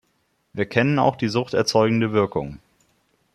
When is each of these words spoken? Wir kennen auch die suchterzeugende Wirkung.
Wir 0.53 0.65
kennen 0.65 0.97
auch 0.97 1.15
die 1.15 1.27
suchterzeugende 1.27 2.11
Wirkung. 2.11 2.57